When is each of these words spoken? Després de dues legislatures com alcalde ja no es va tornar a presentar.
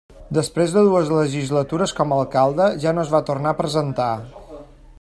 Després 0.35 0.71
de 0.77 0.81
dues 0.87 1.11
legislatures 1.15 1.93
com 1.99 2.15
alcalde 2.17 2.71
ja 2.85 2.95
no 2.97 3.05
es 3.07 3.13
va 3.17 3.21
tornar 3.29 3.53
a 3.53 3.59
presentar. 3.61 4.09